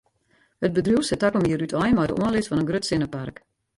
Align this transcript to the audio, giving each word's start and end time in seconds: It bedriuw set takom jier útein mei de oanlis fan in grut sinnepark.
It 0.67 0.73
bedriuw 0.77 1.03
set 1.09 1.21
takom 1.25 1.45
jier 1.49 1.65
útein 1.67 1.99
mei 1.99 2.07
de 2.13 2.17
oanlis 2.21 2.49
fan 2.51 2.63
in 2.63 2.69
grut 2.71 2.89
sinnepark. 2.89 3.37